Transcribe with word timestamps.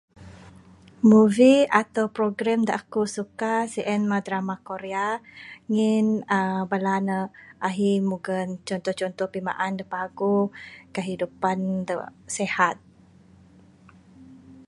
Movie 1.11 1.57
atau 1.81 2.05
program 2.17 2.59
da 2.67 2.73
aku 2.81 3.01
suka 3.17 3.53
sien 3.73 4.01
mah 4.09 4.21
drama 4.27 4.55
Korea 4.69 5.07
ngin 5.73 6.05
bala 6.71 6.95
ne 7.07 7.17
ahi 7.67 7.89
mugon 8.09 8.49
contoh 8.67 8.93
contoh 9.01 9.27
pimaan 9.33 9.73
da 9.79 9.85
paguh 9.93 10.43
kehidupan 10.95 11.57
da 11.87 11.93
sihat. 12.37 12.75